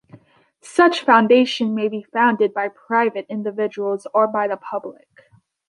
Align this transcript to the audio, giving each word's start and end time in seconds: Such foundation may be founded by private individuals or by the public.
Such 0.63 1.05
foundation 1.05 1.75
may 1.75 1.87
be 1.87 2.01
founded 2.01 2.55
by 2.55 2.69
private 2.69 3.27
individuals 3.29 4.07
or 4.15 4.27
by 4.27 4.47
the 4.47 4.57
public. 4.57 5.07